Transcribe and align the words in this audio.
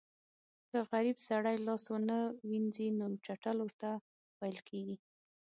که 0.69 0.77
غریب 0.91 1.17
سړی 1.27 1.57
لاس 1.67 1.83
ونه 1.89 2.19
وینځي 2.49 2.87
نو 2.97 3.05
چټل 3.25 3.57
ورته 3.61 3.89
ویل 4.39 4.59
کېږي. 4.69 4.95